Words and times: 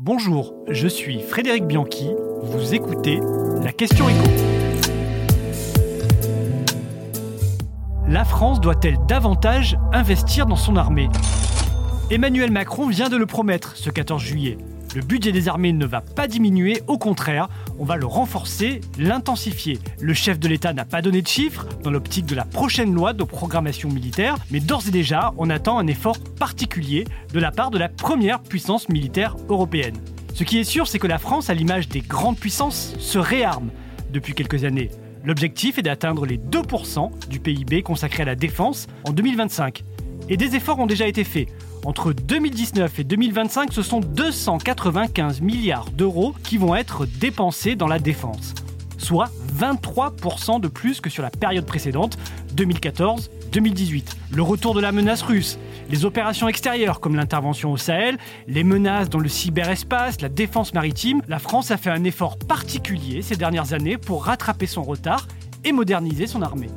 Bonjour, 0.00 0.56
je 0.68 0.88
suis 0.88 1.20
Frédéric 1.20 1.68
Bianchi, 1.68 2.10
vous 2.42 2.74
écoutez 2.74 3.20
la 3.62 3.70
question 3.70 4.08
écho. 4.08 4.24
La 8.08 8.24
France 8.24 8.60
doit-elle 8.60 8.98
davantage 9.06 9.78
investir 9.92 10.46
dans 10.46 10.56
son 10.56 10.74
armée? 10.74 11.08
Emmanuel 12.10 12.50
Macron 12.50 12.88
vient 12.88 13.08
de 13.08 13.16
le 13.16 13.26
promettre 13.26 13.76
ce 13.76 13.88
14 13.88 14.20
juillet. 14.20 14.58
Le 14.94 15.02
budget 15.02 15.32
des 15.32 15.48
armées 15.48 15.72
ne 15.72 15.86
va 15.86 16.00
pas 16.00 16.28
diminuer, 16.28 16.80
au 16.86 16.98
contraire, 16.98 17.48
on 17.80 17.84
va 17.84 17.96
le 17.96 18.06
renforcer, 18.06 18.80
l'intensifier. 18.96 19.80
Le 20.00 20.14
chef 20.14 20.38
de 20.38 20.46
l'État 20.46 20.72
n'a 20.72 20.84
pas 20.84 21.02
donné 21.02 21.20
de 21.20 21.26
chiffres 21.26 21.66
dans 21.82 21.90
l'optique 21.90 22.26
de 22.26 22.36
la 22.36 22.44
prochaine 22.44 22.94
loi 22.94 23.12
de 23.12 23.24
programmation 23.24 23.88
militaire, 23.88 24.36
mais 24.52 24.60
d'ores 24.60 24.86
et 24.86 24.92
déjà, 24.92 25.34
on 25.36 25.50
attend 25.50 25.78
un 25.78 25.88
effort 25.88 26.20
particulier 26.38 27.08
de 27.32 27.40
la 27.40 27.50
part 27.50 27.72
de 27.72 27.78
la 27.78 27.88
première 27.88 28.40
puissance 28.40 28.88
militaire 28.88 29.34
européenne. 29.48 29.96
Ce 30.32 30.44
qui 30.44 30.58
est 30.58 30.64
sûr, 30.64 30.86
c'est 30.86 31.00
que 31.00 31.08
la 31.08 31.18
France, 31.18 31.50
à 31.50 31.54
l'image 31.54 31.88
des 31.88 32.00
grandes 32.00 32.38
puissances, 32.38 32.94
se 33.00 33.18
réarme 33.18 33.70
depuis 34.12 34.34
quelques 34.34 34.62
années. 34.62 34.90
L'objectif 35.24 35.76
est 35.76 35.82
d'atteindre 35.82 36.24
les 36.24 36.38
2% 36.38 37.10
du 37.28 37.40
PIB 37.40 37.82
consacré 37.82 38.22
à 38.22 38.26
la 38.26 38.36
défense 38.36 38.86
en 39.02 39.10
2025. 39.10 39.82
Et 40.28 40.36
des 40.36 40.54
efforts 40.54 40.78
ont 40.78 40.86
déjà 40.86 41.08
été 41.08 41.24
faits. 41.24 41.48
Entre 41.84 42.14
2019 42.14 42.98
et 42.98 43.04
2025, 43.04 43.72
ce 43.72 43.82
sont 43.82 44.00
295 44.00 45.42
milliards 45.42 45.90
d'euros 45.90 46.34
qui 46.42 46.56
vont 46.56 46.74
être 46.74 47.04
dépensés 47.04 47.76
dans 47.76 47.86
la 47.86 47.98
défense, 47.98 48.54
soit 48.96 49.30
23% 49.58 50.60
de 50.60 50.68
plus 50.68 51.02
que 51.02 51.10
sur 51.10 51.22
la 51.22 51.28
période 51.28 51.66
précédente, 51.66 52.16
2014-2018. 52.56 54.16
Le 54.32 54.42
retour 54.42 54.72
de 54.74 54.80
la 54.80 54.92
menace 54.92 55.20
russe, 55.20 55.58
les 55.90 56.06
opérations 56.06 56.48
extérieures 56.48 57.00
comme 57.00 57.16
l'intervention 57.16 57.72
au 57.72 57.76
Sahel, 57.76 58.16
les 58.48 58.64
menaces 58.64 59.10
dans 59.10 59.18
le 59.18 59.28
cyberespace, 59.28 60.22
la 60.22 60.30
défense 60.30 60.72
maritime, 60.72 61.20
la 61.28 61.38
France 61.38 61.70
a 61.70 61.76
fait 61.76 61.90
un 61.90 62.04
effort 62.04 62.38
particulier 62.38 63.20
ces 63.20 63.36
dernières 63.36 63.74
années 63.74 63.98
pour 63.98 64.24
rattraper 64.24 64.66
son 64.66 64.82
retard 64.82 65.28
et 65.64 65.72
moderniser 65.72 66.26
son 66.26 66.40
armée. 66.40 66.70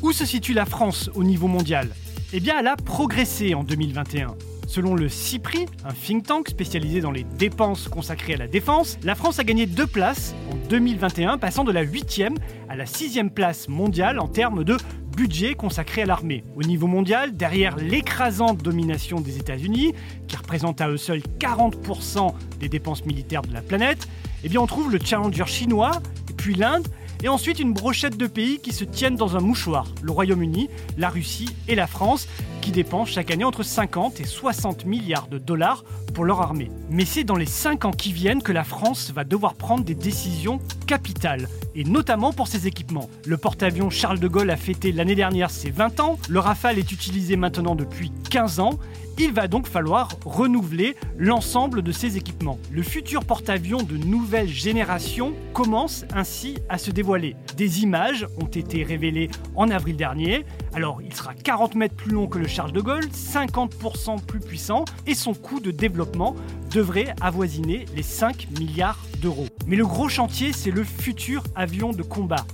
Où 0.00 0.12
se 0.12 0.24
situe 0.24 0.54
la 0.54 0.64
France 0.64 1.10
au 1.14 1.24
niveau 1.24 1.46
mondial? 1.46 1.90
Eh 2.32 2.40
bien, 2.40 2.58
elle 2.58 2.66
a 2.66 2.76
progressé 2.76 3.54
en 3.54 3.62
2021. 3.62 4.34
Selon 4.66 4.96
le 4.96 5.08
CIPRI, 5.08 5.66
un 5.84 5.92
think 5.92 6.26
tank 6.26 6.48
spécialisé 6.48 7.00
dans 7.00 7.12
les 7.12 7.22
dépenses 7.22 7.86
consacrées 7.86 8.34
à 8.34 8.36
la 8.36 8.48
défense, 8.48 8.98
la 9.04 9.14
France 9.14 9.38
a 9.38 9.44
gagné 9.44 9.66
deux 9.66 9.86
places 9.86 10.34
en 10.50 10.56
2021, 10.68 11.38
passant 11.38 11.62
de 11.62 11.70
la 11.70 11.84
8e 11.84 12.36
à 12.68 12.74
la 12.74 12.84
6e 12.84 13.30
place 13.30 13.68
mondiale 13.68 14.18
en 14.18 14.26
termes 14.26 14.64
de 14.64 14.76
budget 15.16 15.54
consacré 15.54 16.02
à 16.02 16.06
l'armée. 16.06 16.42
Au 16.56 16.62
niveau 16.62 16.88
mondial, 16.88 17.36
derrière 17.36 17.76
l'écrasante 17.76 18.58
domination 18.58 19.20
des 19.20 19.38
États-Unis, 19.38 19.94
qui 20.26 20.36
représente 20.36 20.80
à 20.80 20.88
eux 20.88 20.96
seuls 20.96 21.22
40% 21.38 22.34
des 22.58 22.68
dépenses 22.68 23.06
militaires 23.06 23.42
de 23.42 23.54
la 23.54 23.62
planète, 23.62 24.08
eh 24.42 24.48
bien 24.48 24.60
on 24.60 24.66
trouve 24.66 24.90
le 24.90 24.98
challenger 25.02 25.46
chinois, 25.46 25.92
puis 26.36 26.54
l'Inde, 26.54 26.88
et 27.26 27.28
ensuite 27.28 27.58
une 27.58 27.72
brochette 27.72 28.16
de 28.16 28.28
pays 28.28 28.60
qui 28.60 28.72
se 28.72 28.84
tiennent 28.84 29.16
dans 29.16 29.36
un 29.36 29.40
mouchoir, 29.40 29.88
le 30.00 30.12
Royaume-Uni, 30.12 30.70
la 30.96 31.08
Russie 31.08 31.48
et 31.66 31.74
la 31.74 31.88
France, 31.88 32.28
qui 32.60 32.70
dépensent 32.70 33.10
chaque 33.10 33.32
année 33.32 33.42
entre 33.42 33.64
50 33.64 34.20
et 34.20 34.24
60 34.24 34.84
milliards 34.84 35.26
de 35.26 35.38
dollars 35.38 35.82
pour 36.14 36.24
leur 36.24 36.40
armée. 36.40 36.70
Mais 36.88 37.04
c'est 37.04 37.24
dans 37.24 37.34
les 37.34 37.44
5 37.44 37.84
ans 37.84 37.90
qui 37.90 38.12
viennent 38.12 38.44
que 38.44 38.52
la 38.52 38.62
France 38.62 39.10
va 39.10 39.24
devoir 39.24 39.54
prendre 39.54 39.82
des 39.82 39.96
décisions 39.96 40.60
capitales, 40.86 41.48
et 41.74 41.82
notamment 41.82 42.32
pour 42.32 42.46
ses 42.46 42.68
équipements. 42.68 43.10
Le 43.24 43.36
porte-avions 43.36 43.90
Charles 43.90 44.20
de 44.20 44.28
Gaulle 44.28 44.50
a 44.50 44.56
fêté 44.56 44.92
l'année 44.92 45.16
dernière 45.16 45.50
ses 45.50 45.70
20 45.70 45.98
ans, 45.98 46.20
le 46.28 46.38
Rafale 46.38 46.78
est 46.78 46.92
utilisé 46.92 47.34
maintenant 47.34 47.74
depuis 47.74 48.12
15 48.30 48.60
ans, 48.60 48.78
il 49.18 49.32
va 49.32 49.48
donc 49.48 49.66
falloir 49.66 50.10
renouveler 50.24 50.96
l'ensemble 51.16 51.82
de 51.82 51.92
ces 51.92 52.16
équipements. 52.16 52.58
Le 52.70 52.82
futur 52.82 53.24
porte-avions 53.24 53.82
de 53.82 53.96
nouvelle 53.96 54.48
génération 54.48 55.34
commence 55.52 56.04
ainsi 56.14 56.58
à 56.68 56.78
se 56.78 56.90
dévoiler. 56.90 57.36
Des 57.56 57.82
images 57.82 58.26
ont 58.40 58.46
été 58.46 58.82
révélées 58.82 59.30
en 59.54 59.70
avril 59.70 59.96
dernier. 59.96 60.44
Alors, 60.74 61.00
il 61.02 61.14
sera 61.14 61.34
40 61.34 61.74
mètres 61.74 61.96
plus 61.96 62.12
long 62.12 62.26
que 62.26 62.38
le 62.38 62.46
Charles 62.46 62.72
de 62.72 62.80
Gaulle, 62.80 63.06
50% 63.06 64.20
plus 64.24 64.40
puissant 64.40 64.84
et 65.06 65.14
son 65.14 65.34
coût 65.34 65.60
de 65.60 65.70
développement 65.70 66.34
devrait 66.70 67.14
avoisiner 67.20 67.86
les 67.94 68.02
5 68.02 68.48
milliards 68.58 69.02
d'euros. 69.22 69.46
Mais 69.66 69.76
le 69.76 69.86
gros 69.86 70.08
chantier, 70.08 70.52
c'est 70.52 70.70
le 70.70 70.84
futur 70.84 71.42
avion 71.54 71.92
de 71.92 72.02
combat. 72.02 72.44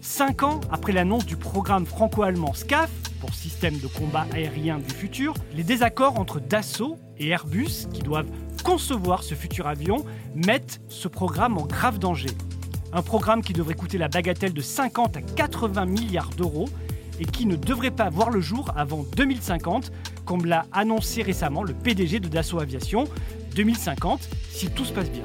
Cinq 0.00 0.42
ans 0.42 0.60
après 0.70 0.92
l'annonce 0.92 1.24
du 1.26 1.36
programme 1.36 1.86
franco-allemand 1.86 2.52
SCAF, 2.52 2.90
pour 3.24 3.34
système 3.34 3.78
de 3.78 3.86
combat 3.86 4.26
aérien 4.34 4.76
du 4.76 4.94
futur, 4.94 5.32
les 5.56 5.62
désaccords 5.62 6.20
entre 6.20 6.40
Dassault 6.40 6.98
et 7.16 7.28
Airbus, 7.28 7.86
qui 7.90 8.02
doivent 8.02 8.28
concevoir 8.62 9.22
ce 9.22 9.34
futur 9.34 9.66
avion, 9.66 10.04
mettent 10.34 10.82
ce 10.88 11.08
programme 11.08 11.56
en 11.56 11.64
grave 11.64 11.98
danger. 11.98 12.28
Un 12.92 13.00
programme 13.00 13.42
qui 13.42 13.54
devrait 13.54 13.76
coûter 13.76 13.96
la 13.96 14.08
bagatelle 14.08 14.52
de 14.52 14.60
50 14.60 15.16
à 15.16 15.22
80 15.22 15.86
milliards 15.86 16.30
d'euros 16.36 16.68
et 17.18 17.24
qui 17.24 17.46
ne 17.46 17.56
devrait 17.56 17.90
pas 17.90 18.10
voir 18.10 18.28
le 18.28 18.42
jour 18.42 18.70
avant 18.76 19.06
2050, 19.16 19.90
comme 20.26 20.44
l'a 20.44 20.66
annoncé 20.72 21.22
récemment 21.22 21.62
le 21.62 21.72
PDG 21.72 22.20
de 22.20 22.28
Dassault 22.28 22.60
Aviation. 22.60 23.04
2050, 23.54 24.28
si 24.50 24.68
tout 24.68 24.84
se 24.84 24.92
passe 24.92 25.10
bien. 25.10 25.24